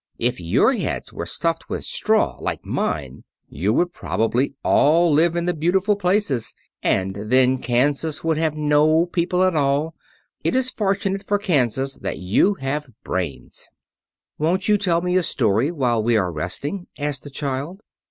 "If 0.17 0.39
your 0.39 0.73
heads 0.73 1.13
were 1.13 1.27
stuffed 1.27 1.69
with 1.69 1.83
straw, 1.83 2.35
like 2.39 2.65
mine, 2.65 3.23
you 3.47 3.71
would 3.73 3.93
probably 3.93 4.55
all 4.63 5.13
live 5.13 5.35
in 5.35 5.45
the 5.45 5.53
beautiful 5.53 5.95
places, 5.95 6.55
and 6.81 7.15
then 7.15 7.59
Kansas 7.59 8.23
would 8.23 8.39
have 8.39 8.55
no 8.55 9.05
people 9.05 9.43
at 9.43 9.53
all. 9.55 9.93
It 10.43 10.55
is 10.55 10.71
fortunate 10.71 11.21
for 11.21 11.37
Kansas 11.37 11.99
that 11.99 12.17
you 12.17 12.55
have 12.55 12.89
brains." 13.03 13.69
"Won't 14.39 14.67
you 14.67 14.75
tell 14.79 15.03
me 15.03 15.15
a 15.17 15.21
story, 15.21 15.69
while 15.71 16.01
we 16.01 16.17
are 16.17 16.31
resting?" 16.31 16.87
asked 16.97 17.23
the 17.23 17.29
child. 17.29 17.81